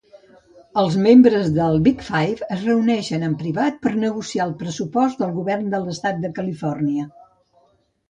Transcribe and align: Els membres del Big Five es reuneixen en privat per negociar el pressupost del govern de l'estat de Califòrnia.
Els 0.83 0.95
membres 1.03 1.51
del 1.57 1.77
Big 1.89 2.01
Five 2.07 2.49
es 2.57 2.65
reuneixen 2.71 3.27
en 3.29 3.37
privat 3.43 3.79
per 3.85 3.95
negociar 4.07 4.49
el 4.51 4.57
pressupost 4.65 5.23
del 5.25 5.39
govern 5.41 5.73
de 5.77 5.85
l'estat 5.87 6.23
de 6.27 6.37
Califòrnia. 6.43 7.11